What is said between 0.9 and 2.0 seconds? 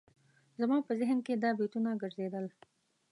ذهن کې دا بیتونه